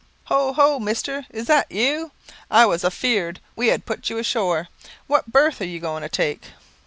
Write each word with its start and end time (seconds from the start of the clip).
"Ho, 0.29 0.51
ho, 0.53 0.79
mister, 0.79 1.27
is 1.29 1.45
that 1.45 1.71
you? 1.71 2.09
I 2.49 2.65
was 2.65 2.83
afear'd 2.83 3.39
we 3.55 3.67
had 3.67 3.85
put 3.85 4.09
you 4.09 4.17
ashore. 4.17 4.67
What 5.05 5.31
berth 5.31 5.61
are 5.61 5.65
you 5.65 5.79
goin' 5.79 6.01
to 6.01 6.09
take?" 6.09 6.47